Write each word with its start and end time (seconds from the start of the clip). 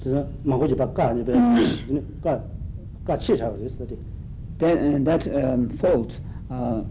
Then, 4.60 4.94
uh, 4.94 4.98
that 5.04 5.26
um, 5.44 5.70
fault, 5.78 6.20
uh, 6.50 6.82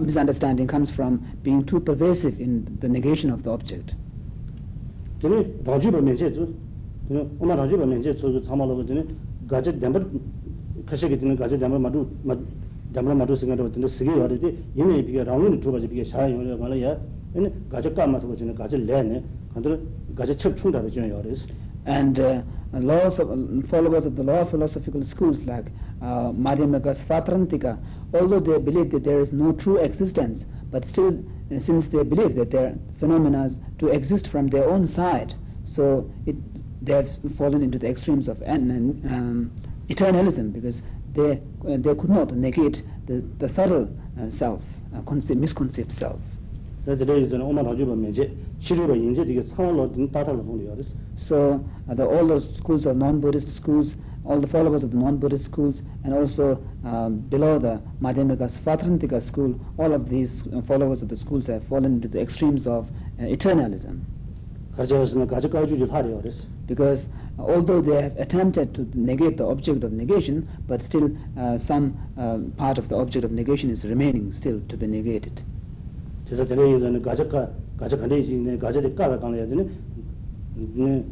misunderstanding 0.00 0.66
comes 0.66 0.90
from 0.90 1.24
being 1.44 1.64
too 1.64 1.78
pervasive 1.78 2.40
in 2.40 2.76
the 2.80 2.88
negation 2.88 3.30
of 3.30 3.44
the 3.44 3.50
object. 3.50 3.94
kashake 10.86 11.18
tene 11.18 11.34
gaje 11.36 11.56
damar 11.58 11.78
madu 11.78 12.06
damar 12.92 13.14
madu 13.14 13.34
singa 13.36 13.54
ro 13.56 13.68
tene 13.70 13.88
sige 13.88 14.10
yore 14.10 14.38
de 14.38 14.54
yeme 14.74 15.02
bi 15.02 15.12
ga 15.12 15.24
raung 15.24 15.58
du 15.60 15.70
baje 15.70 15.86
bi 15.88 15.96
ga 15.96 16.04
sha 16.04 16.26
yore 16.26 16.56
mala 16.56 16.74
ya 16.74 16.98
ene 17.34 17.50
gaje 17.68 17.92
ka 17.92 18.06
ma 18.06 18.18
so 18.18 18.32
tene 18.34 18.52
gaje 18.52 18.76
le 18.76 19.02
ne 19.02 19.22
kandre 19.54 19.78
gaje 20.14 20.34
chep 20.36 20.56
chung 20.56 20.72
da 20.72 20.80
be 20.80 20.88
jön 20.90 21.08
yore 21.08 21.34
and 21.86 22.18
uh, 22.20 22.42
laws 22.72 23.18
of, 23.18 23.28
followers 23.68 24.06
of 24.06 24.16
the 24.16 24.22
law 24.22 24.40
of 24.40 24.50
philosophical 24.50 25.04
schools 25.04 25.42
like 25.44 25.66
uh, 26.00 26.32
Madhyamaka 26.32 26.94
Svatantrika, 26.96 27.78
although 28.14 28.40
they 28.40 28.58
believe 28.58 28.90
that 28.90 29.04
there 29.04 29.20
is 29.20 29.32
no 29.32 29.52
true 29.52 29.76
existence, 29.78 30.46
but 30.70 30.84
still, 30.84 31.22
uh, 31.54 31.58
since 31.58 31.88
they 31.88 32.02
believe 32.02 32.34
that 32.34 32.50
there 32.50 32.66
are 32.68 32.74
phenomena 32.98 33.50
to 33.78 33.88
exist 33.88 34.28
from 34.28 34.48
their 34.48 34.68
own 34.68 34.86
side, 34.86 35.34
so 35.64 36.10
it, 36.26 36.36
they 36.84 36.92
have 36.94 37.10
fallen 37.36 37.62
into 37.62 37.78
the 37.78 37.88
extremes 37.88 38.28
of 38.28 38.40
an, 38.42 38.70
um, 39.10 39.50
eternalism 39.88 40.52
because 40.52 40.82
they, 41.14 41.40
uh, 41.68 41.76
they 41.76 41.94
could 41.94 42.10
not 42.10 42.34
negate 42.34 42.82
the, 43.06 43.22
the 43.38 43.48
subtle 43.48 43.88
uh, 44.20 44.30
self, 44.30 44.62
uh, 44.96 45.02
concept, 45.02 45.38
misconceived 45.38 45.92
self. 45.92 46.20
Yinze 48.62 49.24
lo 49.26 49.74
lo 49.74 50.56
yoris. 50.62 50.94
So 51.16 51.64
uh, 51.88 51.94
the, 51.94 52.06
all 52.06 52.26
the 52.28 52.40
schools 52.40 52.86
are 52.86 52.94
non-Buddhist 52.94 53.52
schools, 53.54 53.96
all 54.24 54.40
the 54.40 54.46
followers 54.46 54.84
of 54.84 54.92
the 54.92 54.98
non-Buddhist 54.98 55.44
schools, 55.44 55.82
and 56.04 56.14
also 56.14 56.62
um, 56.84 57.18
below 57.28 57.58
the 57.58 57.80
Madhyamika 58.00 58.48
Svatantrika 58.48 59.20
school, 59.20 59.58
all 59.78 59.92
of 59.92 60.08
these 60.08 60.44
uh, 60.54 60.62
followers 60.62 61.02
of 61.02 61.08
the 61.08 61.16
schools 61.16 61.48
have 61.48 61.64
fallen 61.64 61.94
into 61.94 62.06
the 62.06 62.20
extremes 62.20 62.66
of 62.68 62.88
uh, 63.18 63.24
eternalism. 63.24 64.00
Because 64.76 65.12
uh, 67.38 67.42
although 67.42 67.80
they 67.82 68.00
have 68.00 68.16
attempted 68.16 68.74
to 68.74 68.88
negate 68.94 69.36
the 69.36 69.44
object 69.44 69.84
of 69.84 69.92
negation, 69.92 70.48
but 70.68 70.80
still 70.80 71.10
uh, 71.36 71.58
some 71.58 71.94
uh, 72.16 72.38
part 72.56 72.78
of 72.78 72.88
the 72.88 72.96
object 72.96 73.24
of 73.24 73.32
negation 73.32 73.70
is 73.70 73.84
remaining 73.84 74.32
still 74.32 74.60
to 74.68 74.76
be 74.76 74.86
negated. 74.86 75.42
그래서 76.24 76.46
저는 76.46 76.78
이거는 76.78 77.02
가족과 77.02 77.50
가져가는 77.81 78.17
이제 78.19 78.57
가져를 78.57 78.95
까가 78.95 79.19
가는 79.19 79.45
이제는 79.45 79.71
네 80.75 81.05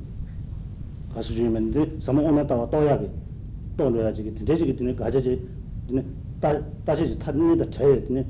가서 1.13 1.33
주면 1.33 1.71
돼. 1.71 1.95
사모 1.99 2.21
오늘 2.23 2.45
또 2.47 2.69
또야게 2.69 3.09
또 3.77 3.89
넣어야지. 3.89 4.33
되지기 4.33 4.75
때문에 4.75 4.95
가져지 4.95 5.41
네 5.89 6.03
다, 6.41 6.61
다시 6.83 7.17
타는데 7.17 7.69
쳐야 7.69 8.01
되네. 8.07 8.25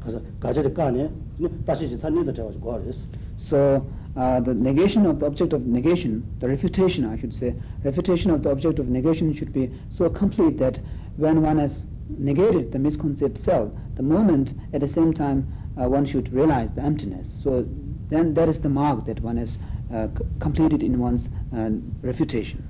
가서 0.00 0.20
가져를 0.40 0.74
까네. 0.74 1.10
네 1.38 1.48
다시 1.64 1.98
타는데 1.98 2.32
쳐 2.32 2.44
가지고 2.44 2.80
그랬어. 2.82 3.04
So 3.38 3.82
uh, 4.16 4.40
the 4.40 4.54
negation 4.54 5.06
of 5.06 5.20
the 5.20 5.26
object 5.26 5.52
of 5.52 5.66
negation, 5.66 6.24
the 6.40 6.48
refutation, 6.48 7.04
I 7.04 7.18
should 7.18 7.34
say, 7.34 7.54
refutation 7.84 8.30
of 8.30 8.42
the 8.42 8.50
object 8.50 8.78
of 8.78 8.88
negation 8.88 9.32
should 9.32 9.52
be 9.52 9.70
so 9.90 10.08
complete 10.08 10.58
that 10.58 10.80
when 11.16 11.42
one 11.42 11.58
has 11.58 11.86
negated 12.18 12.72
the 12.72 12.78
misconceived 12.78 13.38
self, 13.38 13.70
the 13.96 14.02
moment 14.02 14.54
at 14.72 14.80
the 14.80 14.88
same 14.88 15.12
time 15.12 15.46
uh, 15.77 15.87
one 15.87 16.05
should 16.05 16.31
realize 16.33 16.71
the 16.71 16.81
emptiness. 16.81 17.35
So 17.43 17.67
then 18.09 18.33
that 18.33 18.49
is 18.49 18.59
the 18.59 18.69
mark 18.69 19.05
that 19.05 19.21
one 19.21 19.37
has 19.37 19.57
uh, 19.93 20.07
c- 20.17 20.25
completed 20.39 20.83
in 20.83 20.99
one's 20.99 21.29
uh, 21.55 21.69
refutation. 22.01 22.63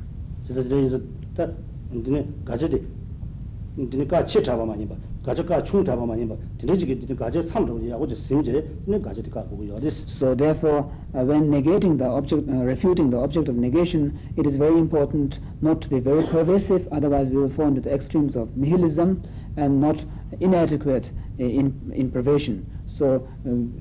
So 0.47 0.53
therefore, 10.35 10.91
uh, 11.13 11.23
when 11.23 11.49
negating 11.51 11.97
the 11.97 12.05
object, 12.05 12.49
uh, 12.49 12.53
refuting 12.53 13.09
the 13.11 13.17
object 13.17 13.47
of 13.49 13.55
negation, 13.55 14.19
it 14.35 14.47
is 14.47 14.55
very 14.55 14.77
important 14.77 15.39
not 15.61 15.81
to 15.81 15.89
be 15.89 15.99
very 15.99 16.25
pervasive, 16.25 16.87
otherwise 16.91 17.29
we 17.29 17.37
will 17.37 17.49
fall 17.49 17.67
into 17.67 17.81
the 17.81 17.93
extremes 17.93 18.35
of 18.35 18.55
nihilism 18.57 19.21
and 19.57 19.79
not 19.79 20.03
inadequate 20.39 21.11
uh, 21.39 21.43
in, 21.43 21.91
in 21.93 22.09
pervasion. 22.11 22.65
So 22.90 23.26
um, 23.44 23.72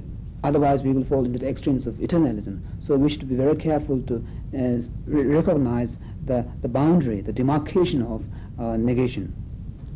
otherwise 0.44 0.84
we 0.84 0.92
will 0.94 1.03
fall 1.03 1.26
into 1.26 1.40
the 1.40 1.48
extremes 1.48 1.88
of 1.88 1.96
eternalism. 1.96 2.59
So 2.81 2.96
we 2.96 3.09
should 3.09 3.28
be 3.28 3.36
very 3.36 3.56
careful 3.56 4.02
to 4.02 4.16
uh, 4.16 4.81
re- 5.08 5.24
recognize 5.24 5.98
the, 6.26 6.46
the 6.62 6.68
boundary, 6.68 7.22
the 7.22 7.34
demarcation 7.34 8.02
of 8.03 8.24
uh, 8.59 8.78
negation. 8.78 9.34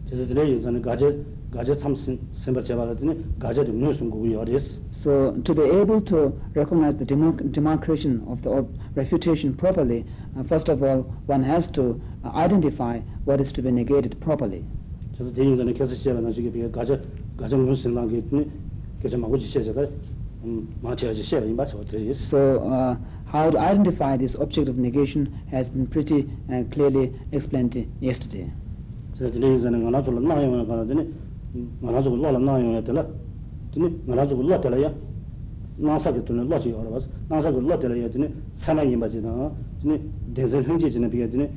그래서 0.09 0.25
들에 0.27 0.49
이제는 0.57 0.81
가져 0.81 1.13
가져 1.51 1.75
참 1.77 1.95
선바 2.33 2.63
제발더니 2.63 3.25
가져 3.39 3.63
좀 3.65 3.79
뉴스 3.79 4.07
거 4.09 4.17
요랬어. 4.31 4.79
So 4.91 5.33
to 5.43 5.53
be 5.55 5.63
able 5.63 6.01
to 6.05 6.33
recognize 6.55 6.97
the 6.97 7.05
demarc- 7.05 7.51
demarcation 7.51 8.21
of 8.27 8.41
the 8.41 8.49
ob- 8.49 8.69
refutation 8.95 9.55
properly, 9.55 10.05
uh, 10.35 10.43
first 10.43 10.69
of 10.69 10.83
all, 10.83 11.05
one 11.27 11.43
has 11.43 11.67
to 11.73 11.99
uh, 12.23 12.31
identify 12.35 12.99
what 13.25 13.39
is 13.39 13.51
to 13.53 13.61
be 13.61 13.69
negated 13.71 14.19
properly. 14.19 14.63
그래서 15.15 15.33
대인전에 15.33 15.73
계속 15.73 15.95
시험하는 15.95 16.31
식이 16.31 16.51
비게 16.51 16.71
가져 16.71 16.99
가져 17.37 17.57
뉴스 17.57 17.83
생각 17.83 18.07
게 18.09 18.17
있더니 18.17 18.49
그래서 19.03 19.17
막 19.17 19.31
오지 19.31 19.45
시에서 19.45 19.73
음 20.43 20.67
마치야지 20.81 21.21
시험 21.21 21.49
이 21.49 21.53
맞어 21.53 21.77
어떻게 21.79 21.99
있어. 22.11 22.23
So 22.27 22.37
uh, 22.63 22.97
how 23.27 23.51
to 23.51 23.59
identify 23.59 24.17
this 24.17 24.37
object 24.37 24.69
of 24.69 24.79
negation 24.79 25.27
has 25.51 25.69
been 25.69 25.85
pretty 25.87 26.27
uh, 26.49 26.63
clearly 26.71 27.11
explained 27.31 27.75
yesterday. 28.01 28.51
그래서 29.17 29.33
들에 29.33 29.55
이제는 29.55 29.85
하나 29.85 30.01
둘로 30.01 30.19
나요 30.21 30.65
가더니 30.65 31.13
하나 31.81 32.01
둘로 32.01 32.15
올라 32.19 32.39
나요 32.39 32.77
했더라. 32.77 33.05
드니 33.71 33.99
하나 34.07 34.25
둘로 34.27 34.45
올라더라야. 34.45 34.93
나사게 35.77 36.23
돈을 36.23 36.47
놓지 36.47 36.71
여러 36.71 36.89
봤어. 36.89 37.09
나사게 37.27 37.57
올라더라야 37.57 38.09
드니 38.09 38.33
사나이 38.53 38.95
맞이다. 38.95 39.51
드니 39.81 39.99
대전 40.33 40.63
형제지는 40.63 41.09
비게 41.09 41.29
드니 41.29 41.49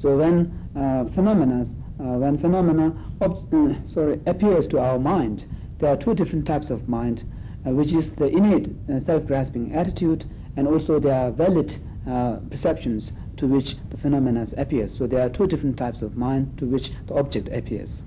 So 0.00 0.16
when 0.16 0.52
uh, 0.76 1.06
phenomena, 1.06 1.66
uh, 1.98 2.04
when 2.22 2.38
phenomena 2.38 2.94
uh, 3.20 3.34
sorry, 3.88 4.20
appears 4.26 4.68
to 4.68 4.78
our 4.78 4.96
mind, 4.96 5.44
there 5.78 5.90
are 5.90 5.96
two 5.96 6.14
different 6.14 6.46
types 6.46 6.70
of 6.70 6.88
mind, 6.88 7.24
uh, 7.66 7.70
which 7.72 7.92
is 7.92 8.08
the 8.10 8.28
innate 8.28 8.68
uh, 8.88 9.00
self-grasping 9.00 9.74
attitude, 9.74 10.24
and 10.56 10.68
also 10.68 11.00
there 11.00 11.18
are 11.18 11.32
valid 11.32 11.76
uh, 12.08 12.36
perceptions 12.48 13.10
to 13.38 13.48
which 13.48 13.74
the 13.90 13.96
phenomena 13.96 14.46
appears. 14.56 14.96
So 14.96 15.08
there 15.08 15.26
are 15.26 15.28
two 15.28 15.48
different 15.48 15.76
types 15.76 16.00
of 16.02 16.16
mind 16.16 16.56
to 16.58 16.66
which 16.66 16.92
the 17.08 17.14
object 17.14 17.48
appears. 17.48 18.04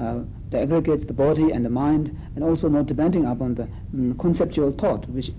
uh, 0.00 0.20
that 0.50 0.62
aggregates 0.62 1.04
the 1.04 1.12
body 1.12 1.50
and 1.50 1.64
the 1.64 1.70
mind, 1.70 2.16
and 2.34 2.44
also 2.44 2.68
not 2.68 2.86
depending 2.86 3.26
upon 3.26 3.54
the 3.54 3.64
um, 3.94 4.14
conceptual 4.18 4.72
thought, 4.72 5.08
which, 5.10 5.30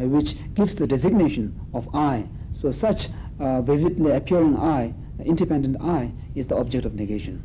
uh, 0.00 0.04
which 0.04 0.36
gives 0.54 0.74
the 0.74 0.86
designation 0.86 1.58
of 1.74 1.88
I. 1.94 2.24
So 2.60 2.72
such 2.72 3.08
uh, 3.40 3.62
vividly 3.62 4.12
appearing 4.12 4.56
I, 4.56 4.92
independent 5.24 5.76
I, 5.80 6.10
is 6.34 6.46
the 6.46 6.56
object 6.56 6.84
of 6.84 6.94
negation. 6.94 7.42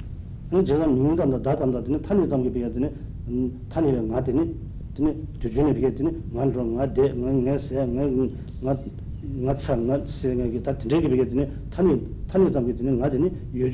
sē 10.07 10.35
tā 10.61 10.73
tāni, 10.77 11.07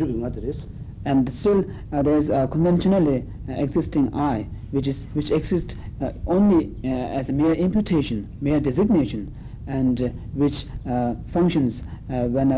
tāni 0.06 0.79
and 1.10 1.34
still 1.34 1.66
uh, 1.92 2.02
there 2.04 2.18
is 2.18 2.30
a 2.30 2.48
conventionally 2.48 3.26
uh, 3.50 3.54
existing 3.54 4.14
I 4.14 4.48
which 4.72 4.88
is 4.88 5.06
which 5.14 5.32
exists 5.32 5.76
uh, 6.02 6.12
only 6.28 6.62
as 6.84 7.30
a 7.30 7.34
mere 7.34 7.54
imputation, 7.54 8.28
mere 8.42 8.60
designation 8.60 9.34
and 9.68 10.14
which 10.34 10.66
functions 11.34 11.84
when 12.08 12.50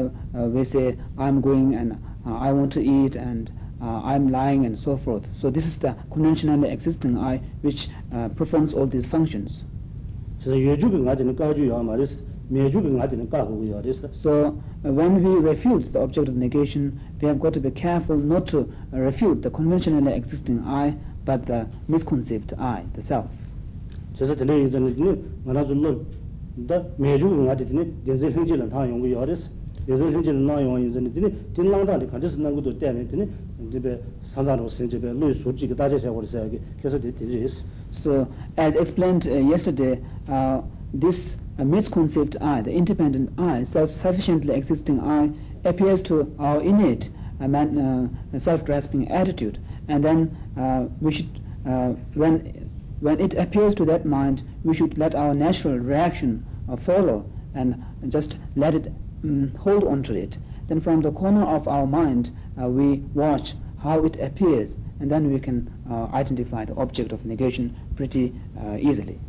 we 0.56 0.64
say 0.64 0.98
I'm 1.18 1.42
going 1.42 1.76
and 1.76 1.98
I 2.26 2.52
want 2.52 2.72
to 2.74 2.82
eat 2.82 3.16
and 3.16 3.52
uh, 3.82 4.02
I'm 4.04 4.30
lying 4.30 4.66
and 4.66 4.78
so 4.78 4.96
forth. 4.98 5.28
So 5.40 5.50
this 5.50 5.66
is 5.66 5.78
the 5.78 5.96
conventionally 6.12 6.70
existing 6.70 7.18
I 7.18 7.42
which 7.62 7.90
uh, 8.14 8.30
performs 8.30 8.74
all 8.74 8.86
these 8.86 9.08
functions. 9.08 9.64
So 10.40 10.52
uh, 14.84 14.92
when 14.92 15.24
we 15.24 15.32
refute 15.40 15.94
the 15.94 16.00
object 16.00 16.28
of 16.28 16.36
negation 16.36 17.00
we 17.22 17.28
have 17.28 17.40
got 17.40 17.54
to 17.54 17.60
be 17.60 17.72
careful 17.72 18.18
not 18.18 18.48
to 18.48 18.72
uh, 18.94 18.98
refute 18.98 19.42
the 19.42 19.52
conventionally 19.52 20.14
existing 20.14 20.64
I, 20.66 20.96
but 21.24 21.46
the 21.46 21.68
misconceived 21.88 22.54
I, 22.58 22.84
the 22.96 23.02
self. 23.02 23.30
So, 24.16 24.26
as 38.58 38.76
explained 38.76 39.28
uh, 39.28 39.34
yesterday, 39.34 40.00
uh, 40.30 40.62
this 40.94 41.38
uh, 41.60 41.64
misconceived 41.64 42.38
I, 42.42 42.62
the 42.62 42.72
independent 42.72 43.32
I, 43.38 43.64
self-sufficiently 43.64 44.54
existing 44.54 45.00
I, 45.00 45.32
appears 45.64 46.02
to 46.04 46.34
our 46.40 46.62
innate 46.62 47.10
uh, 47.40 47.48
man, 47.48 47.78
uh, 48.34 48.40
self-grasping 48.40 49.10
attitude, 49.10 49.58
and 49.88 50.04
then 50.04 50.38
uh, 50.58 50.86
we 51.02 51.12
should, 51.12 51.40
uh, 51.68 51.90
when 52.14 52.70
when 53.00 53.20
it 53.20 53.34
appears 53.34 53.74
to 53.76 53.86
that 53.86 54.06
mind, 54.06 54.44
we 54.64 54.76
should 54.76 54.98
let 54.98 55.16
our 55.16 55.34
natural 55.34 55.80
reaction 55.80 56.46
uh, 56.70 56.76
follow 56.76 57.26
and 57.56 57.84
just 58.10 58.38
let 58.56 58.76
it 58.76 58.92
um, 59.24 59.52
hold 59.60 59.84
on 59.84 60.04
to 60.04 60.14
it. 60.14 60.38
Then, 60.68 60.82
from 60.82 61.02
the 61.02 61.12
corner 61.12 61.44
of 61.44 61.68
our 61.68 61.88
mind, 61.88 62.32
we 62.56 62.98
watch 63.16 63.56
how 63.82 64.06
it 64.06 64.20
appears, 64.22 64.76
and 65.00 65.10
then 65.10 65.34
we 65.34 65.40
can 65.40 65.68
identify 66.14 66.64
the 66.64 66.76
object 66.76 67.12
of 67.12 67.26
negation 67.26 67.76
pretty 67.96 68.34
easily. 68.78 69.20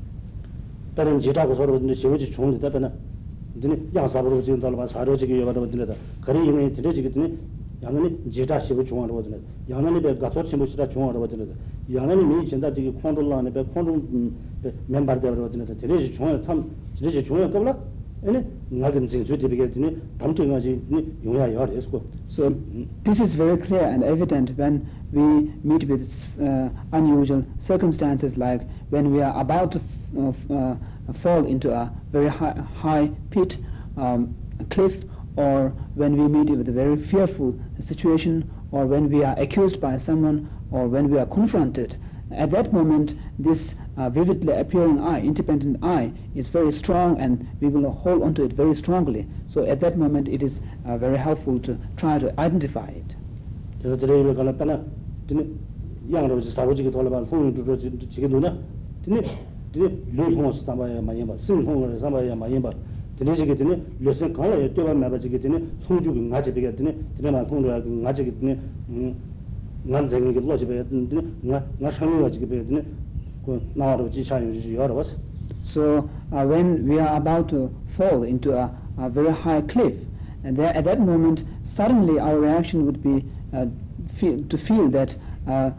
다른 0.96 1.20
지다고 1.20 1.54
서로 1.56 1.80
근데 1.80 1.94
지우지 1.94 2.32
좋은 2.32 2.60
데 2.60 2.70
때문에 2.72 2.92
근데 3.54 3.82
양사부로 3.96 4.42
지금 4.42 4.60
달바 4.60 4.88
사료지기 4.88 5.40
여가도 5.42 5.62
근데 5.70 5.96
거리 6.22 6.46
이미 6.46 6.74
들어지거든요 6.74 7.30
양은이 7.84 8.32
지다 8.32 8.60
시부 8.60 8.84
중앙으로 8.84 9.16
거든요 9.16 9.38
양은이 9.70 10.02
배 10.02 10.18
가서 10.18 10.44
침부시다 10.44 10.90
중앙으로 10.90 11.20
거든요 11.22 11.46
양은이 11.94 12.24
미 12.26 12.48
진짜 12.48 12.74
되게 12.74 12.92
컨트롤 12.94 13.32
안에 13.34 13.54
배 13.54 13.64
컨트롤 13.74 14.32
멤버 14.88 15.20
되어로 15.20 15.44
거든요 15.44 15.66
들어지 15.78 16.14
중앙에 16.14 16.42
참 16.42 16.72
들어지 16.96 17.24
중앙에 17.24 17.52
qabla 17.52 17.78
아니 18.26 18.44
나근 18.70 19.06
진주 19.06 19.38
되게 19.38 19.70
담통하지 20.18 21.22
용야 21.24 21.54
열했고 21.54 22.02
So 22.28 22.52
this 23.04 23.22
is 23.22 23.38
very 23.38 23.58
clear 23.62 23.86
and 23.86 24.04
evident 24.04 24.58
when 24.58 24.82
we 25.14 25.54
meet 25.64 25.86
with 25.88 26.10
uh, 26.42 26.70
unusual 26.92 27.46
circumstances 27.60 28.36
like 28.36 28.66
when 28.90 29.14
we 29.14 29.22
are 29.22 29.38
about 29.38 29.72
to 29.72 29.80
f- 29.80 29.86
uh, 30.19 30.75
fall 31.15 31.47
into 31.47 31.73
a 31.73 31.93
very 32.11 32.29
high, 32.29 32.55
high 32.77 33.11
pit, 33.31 33.59
um, 33.97 34.35
cliff, 34.71 35.05
or 35.37 35.71
when 35.95 36.17
we 36.17 36.29
meet 36.29 36.51
with 36.51 36.69
a 36.69 36.73
very 36.73 36.97
fearful 36.97 37.59
situation, 37.81 38.51
or 38.71 38.87
when 38.87 39.11
we 39.11 39.25
are 39.25 39.39
accused 39.39 39.81
by 39.81 39.97
someone, 39.97 40.49
or 40.71 40.89
when 40.89 41.09
we 41.11 41.19
are 41.19 41.27
confronted. 41.27 41.97
At 42.31 42.51
that 42.53 42.73
moment, 42.73 43.15
this 43.39 43.75
uh, 43.97 44.09
vividly 44.09 44.55
appearing 44.55 45.01
I, 45.01 45.21
independent 45.21 45.79
I, 45.83 46.13
is 46.35 46.49
very 46.49 46.73
strong 46.73 47.21
and 47.21 47.47
we 47.61 47.69
will 47.69 47.91
hold 47.91 48.23
onto 48.23 48.43
it 48.45 48.55
very 48.55 48.75
strongly. 48.75 49.27
So 49.53 49.65
at 49.67 49.81
that 49.81 49.99
moment, 49.99 50.29
it 50.29 50.43
is 50.43 50.61
uh, 50.87 50.97
very 50.97 51.19
helpful 51.19 51.59
to 51.61 51.79
try 51.97 52.19
to 52.19 52.33
identify 52.41 52.87
it. 52.87 53.17
그래서 59.74 59.90
드레이를 59.90 60.28
갈라 60.28 60.28
빼나 60.28 60.28
드네 60.28 60.28
양으로 60.28 60.52
사고지기 60.52 60.98
돌아봐 60.98 60.98
손을 60.98 61.02
들어 61.02 61.02
지게 61.02 61.02
누나 61.02 61.02
드네 61.02 61.02
드네 61.02 61.02
르홍 61.02 61.02
삼바야 61.02 61.02
많이 61.02 61.26
봐 61.26 61.38
승홍을 61.38 61.98
삼바야 62.00 62.36
많이 62.36 62.62
봐 62.62 62.72
드네 63.18 63.36
지게 63.36 63.56
드네 63.56 63.82
르슨 64.00 64.34
갈라 64.34 64.56
여쭤봐 64.58 64.96
매봐 64.96 65.20
지게 65.20 65.40
드네 65.40 65.62
송주기 65.88 66.30
가지 66.30 66.54
비게 66.54 66.76
드네 66.76 66.96
드네만 67.18 67.48
송주가 67.48 67.82
가지 68.04 68.26
드네 68.40 68.60
난 69.84 70.08
쟁이게 70.08 70.40
로지 70.40 70.68
배 70.68 70.84
드네 70.88 71.22
나나 71.42 71.92
상이 71.92 72.22
가지 72.22 72.40
배 72.40 72.66
드네 72.66 72.84
그 73.46 73.62
나와로 73.76 74.12
지차요 74.12 74.52
여러 74.76 74.96
봤어 74.96 75.16
So 75.64 76.10
uh, 76.32 76.46
when 76.46 76.88
we 76.88 77.00
are 77.00 77.18
about 77.18 77.50
to 77.50 77.70
fall 77.96 78.24
into 78.24 78.54
a, 78.54 78.72
a 78.98 79.10
very 79.10 79.32
high 79.32 79.62
cliff, 79.62 79.94
and 80.44 80.56
there, 80.56 80.74
at 80.74 80.86
that 80.86 81.00
moment, 81.00 81.44
suddenly 81.64 82.20
our 82.20 82.40
reaction 82.40 82.86
would 82.86 83.04
be 83.04 83.26
uh, 83.54 83.66
feel, 84.18 84.44
to 84.46 84.58
feel 84.58 84.90
that 84.90 85.16
uh, 85.48 85.72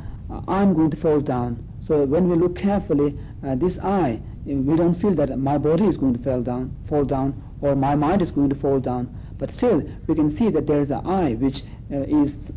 I'm 0.47 0.75
going 0.75 0.91
to 0.91 0.97
fall 0.97 1.21
down. 1.21 1.65
So 1.87 2.05
when 2.05 2.29
we 2.29 2.37
look 2.37 2.57
carefully, 2.57 3.19
uh, 3.44 3.56
this 3.56 3.80
I, 3.80 4.20
we 4.46 4.76
don't 4.76 4.96
feel 4.96 5.14
that 5.16 5.38
my 5.38 5.58
body 5.58 5.86
is 5.86 5.98
going 5.98 6.14
to 6.14 6.24
fall 6.24 6.42
down, 6.42 6.72
fall 6.88 7.06
down, 7.06 7.42
or 7.62 7.76
my 7.76 7.96
mind 7.96 8.22
is 8.22 8.32
going 8.32 8.50
to 8.50 8.56
fall 8.56 8.80
down. 8.80 9.14
But 9.38 9.54
still, 9.54 9.84
we 10.08 10.16
can 10.16 10.30
see 10.30 10.50
that 10.50 10.68
there 10.68 10.80
is 10.80 10.92
an 10.92 11.06
I 11.06 11.34
which 11.34 11.64
uh, 11.92 11.98
is 12.02 12.52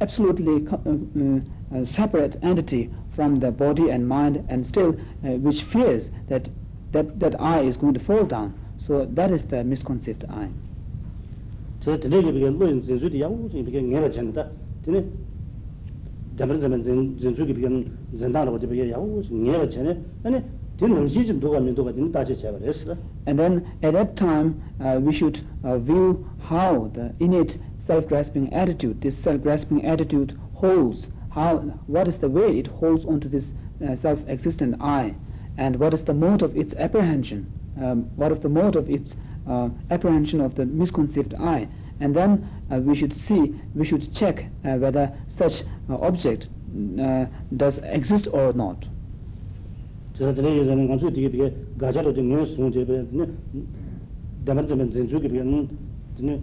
absolutely 0.00 0.66
uh, 0.68 1.76
uh, 1.76 1.84
separate 1.84 2.36
entity 2.42 2.90
from 3.14 3.40
the 3.40 3.50
body 3.50 3.90
and 3.90 4.08
mind, 4.08 4.44
and 4.48 4.66
still 4.66 4.90
uh, 5.24 5.28
which 5.38 5.62
fears 5.62 6.10
that 6.28 6.48
that 6.92 7.20
that 7.20 7.40
I 7.40 7.60
is 7.60 7.76
going 7.76 7.94
to 7.94 8.00
fall 8.00 8.24
down. 8.24 8.58
So 8.86 9.04
that 9.04 9.30
is 9.30 9.44
the 9.44 9.62
misconceived 9.64 10.24
I 10.28 10.48
저 16.41 16.45
드네게 16.45 16.57
비게 16.57 16.57
로인 16.57 16.57
진주디 16.57 16.57
양우지 16.57 16.57
비게 16.57 16.57
내가 16.57 16.57
전다 16.57 16.57
드네 16.57 16.57
담을 16.57 16.59
zaman 16.59 16.83
진 16.83 17.17
진주기 17.17 17.53
비게 17.53 17.85
전다로 18.17 18.53
어디 18.53 18.67
비게 18.67 18.91
양우지 18.91 19.33
내가 19.33 19.69
전에 19.69 20.01
아니 20.23 20.41
드는 20.77 21.07
시좀 21.07 21.39
도가 21.39 21.59
민도가 21.59 21.93
든 21.93 22.11
다시 22.11 22.37
제발했어 22.37 22.95
And 23.27 23.37
then 23.39 23.65
at 23.83 23.93
that 23.93 24.15
time, 24.15 24.55
uh, 24.79 24.99
we 25.03 25.11
should 25.11 25.41
uh, 25.63 25.79
view 25.79 26.25
how 26.39 26.89
the 26.93 27.13
innate 27.19 27.59
self-grasping 27.79 28.53
attitude, 28.53 29.01
this 29.01 29.17
self-grasping 29.17 29.83
attitude 29.83 30.37
holds, 30.53 31.07
how, 31.29 31.57
what 31.87 32.07
is 32.07 32.19
the 32.19 32.29
way 32.29 32.57
it 32.57 32.67
holds 32.67 33.03
onto 33.05 33.27
this 33.27 33.53
uh, 33.81 33.95
self-existent 33.95 34.75
I, 34.79 35.15
and 35.57 35.75
what 35.77 35.93
is 35.93 36.03
the 36.03 36.13
mode 36.13 36.41
of 36.41 36.55
its 36.55 36.73
apprehension, 36.75 37.51
um, 37.81 38.09
what 38.15 38.31
is 38.31 38.39
the 38.39 38.49
mode 38.49 38.75
of 38.77 38.89
its 38.89 39.15
uh, 39.47 39.69
apprehension 39.89 40.39
of 40.39 40.55
the 40.55 40.65
misconceived 40.65 41.33
I, 41.33 41.67
and 42.01 42.15
then 42.15 42.47
uh, 42.71 42.77
we 42.77 42.95
should 42.95 43.13
see, 43.13 43.55
we 43.75 43.85
should 43.85 44.13
check 44.13 44.45
uh, 44.65 44.75
whether 44.77 45.11
such 45.27 45.63
uh, 45.89 45.95
object 45.99 46.49
uh, 46.99 47.25
does 47.55 47.79
exist 47.79 48.27
or 48.33 48.53
not. 48.53 48.87
저 50.13 50.33
드네 50.33 50.57
예전에 50.57 50.87
간수 50.87 51.13
되게 51.13 51.29
비게 51.29 51.53
가자로 51.77 52.11
좀 52.11 52.29
뉴스 52.29 52.55
좀 52.55 52.71
제베 52.71 53.05
드네 53.09 53.29
담을 54.45 54.65
zaman 54.65 54.89
진주기 54.89 55.29
비게 55.29 55.43
드네 56.17 56.41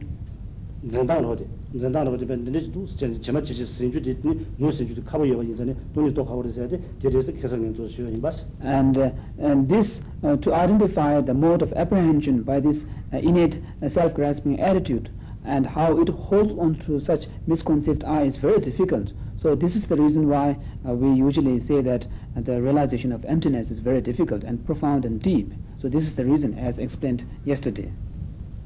전다로 0.89 1.31
어디 1.31 1.45
전다로 1.81 2.13
어디 2.13 2.25
벤드네 2.25 2.71
두 2.71 2.87
제마 3.21 3.43
지지 3.43 3.67
신주디 3.67 4.19
뉴스 4.59 4.79
신주디 4.79 5.03
카보 5.03 5.27
예와 5.27 5.43
인전에 5.43 5.75
돈이 5.93 6.15
또 6.15 6.25
가고 6.25 6.43
그래서 6.43 6.69
돼 6.69 6.79
제대로 7.03 7.21
개선을 7.21 7.75
좀 7.75 7.89
쉬어 7.89 8.07
임바스 8.07 8.47
and 8.63 9.01
uh, 9.01 9.11
and 9.43 9.67
this 9.67 10.01
uh, 10.23 10.39
to 10.39 10.55
identify 10.55 11.19
the 11.21 11.35
mode 11.35 11.65
of 11.67 11.75
apprehension 11.75 12.45
by 12.45 12.63
this 12.63 12.87
uh, 13.11 13.19
innate 13.19 13.59
uh, 13.83 13.89
self-grasping 13.91 14.63
attitude 14.63 15.11
and 15.45 15.67
how 15.67 16.01
it 16.01 16.09
holds 16.09 16.53
on 16.59 16.75
to 16.87 16.99
such 17.01 17.29
misconceived 17.47 18.05
I 18.05 18.23
is 18.23 18.37
very 18.37 18.61
difficult. 18.61 19.13
So 19.37 19.55
this 19.55 19.77
is 19.77 19.87
the 19.87 19.97
reason 19.97 20.29
why 20.29 20.57
uh, 20.89 20.95
we 20.95 21.13
usually 21.13 21.61
say 21.61 21.83
that 21.83 22.07
uh, 22.37 22.41
the 22.41 22.63
realization 22.63 23.13
of 23.13 23.25
emptiness 23.27 23.71
is 23.71 23.79
very 23.79 24.01
difficult 24.01 24.43
and 24.43 24.65
profound 24.65 25.05
and 25.05 25.21
deep. 25.21 25.53
So 25.79 25.89
this 25.89 26.05
is 26.05 26.15
the 26.15 26.25
reason 26.25 26.59
as 26.59 26.79
explained 26.79 27.25
yesterday. 27.45 27.93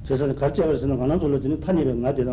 저서 0.05 0.33
가르쳐서는 0.35 0.97
가난 0.97 1.21
졸로드는 1.21 1.61
탄이베 1.61 1.93
나데다 1.95 2.31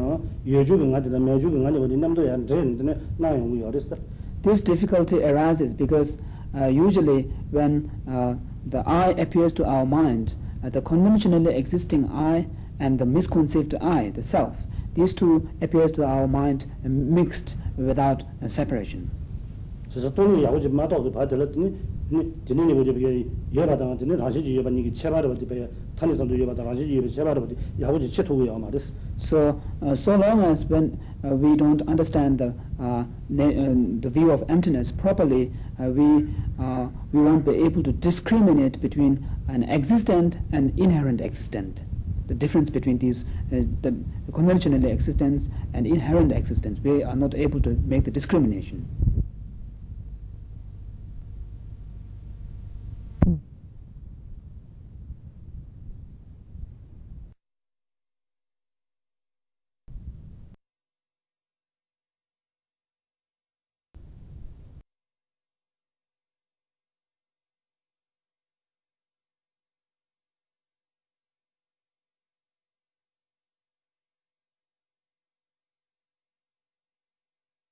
여주가 0.47 0.85
나데다 0.85 1.19
매주가 1.19 1.57
나데 1.57 1.79
어디 1.79 1.97
남도 1.97 2.27
야 2.27 2.37
드네 2.37 2.95
나 3.17 3.37
용이 3.37 3.63
어렸어 3.63 3.97
This 4.43 4.61
difficulty 4.61 5.23
arises 5.23 5.73
because 5.73 6.17
uh, 6.55 6.67
usually 6.67 7.27
when 7.51 7.89
uh, 8.07 8.35
the 8.69 8.83
I 8.87 9.09
appears 9.17 9.51
to 9.53 9.65
our 9.65 9.85
mind, 9.85 10.35
uh, 10.63 10.69
the 10.69 10.81
conventionally 10.81 11.55
existing 11.55 12.07
I 12.13 12.45
and 12.79 12.99
the 12.99 13.05
misconceived 13.05 13.75
I, 13.81 14.09
the 14.11 14.23
self. 14.23 14.57
These 14.95 15.13
two 15.13 15.47
appear 15.61 15.89
to 15.89 16.03
our 16.05 16.27
mind 16.27 16.65
mixed 16.83 17.55
without 17.77 18.23
uh, 18.41 18.47
separation. 18.47 19.09
그래서 19.91 20.13
돈이 20.13 20.43
야고지 20.43 20.69
마도 20.69 21.01
그 21.03 21.11
받을었더니 21.11 21.75
드니니 22.45 22.73
뭐지 22.73 22.93
비게 22.93 23.25
여바다 23.55 23.97
드니 23.97 24.17
다시지 24.17 24.57
여바 24.57 24.69
니기 24.69 24.93
체바르 24.93 25.27
버디 25.27 25.47
배 25.47 25.67
탄이선도 25.95 26.39
여바다 26.41 26.63
다시지 26.63 26.97
여바 26.97 27.07
체바르 27.07 27.41
버디 27.41 27.55
야고지 27.79 28.09
체토고 28.11 28.59
말이스 28.59 28.91
So, 29.17 29.61
uh, 29.81 29.95
so 29.95 30.15
long 30.17 30.43
as 30.43 30.65
when 30.65 30.99
uh, 31.23 31.29
we 31.29 31.55
don't 31.55 31.81
understand 31.87 32.37
the 32.37 32.53
uh, 32.79 33.05
na- 33.29 33.45
uh, 33.45 33.73
the 34.01 34.09
view 34.09 34.29
of 34.31 34.43
emptiness 34.49 34.91
properly, 34.91 35.51
uh, 35.79 35.87
we 35.89 36.27
uh, 36.59 36.87
we 37.13 37.21
won't 37.21 37.45
be 37.45 37.55
able 37.63 37.81
to 37.83 37.93
discriminate 37.93 38.81
between 38.81 39.25
an 39.47 39.63
existent 39.63 40.37
and 40.51 40.77
inherent 40.77 41.21
existent. 41.21 41.83
The 42.30 42.36
difference 42.36 42.70
between 42.70 42.98
these, 42.98 43.24
uh, 43.50 43.66
the 43.82 43.92
conventional 44.32 44.84
existence 44.84 45.48
and 45.74 45.84
inherent 45.84 46.30
existence, 46.30 46.78
we 46.84 47.02
are 47.02 47.16
not 47.16 47.34
able 47.34 47.60
to 47.62 47.70
make 47.84 48.04
the 48.04 48.12
discrimination. 48.12 48.86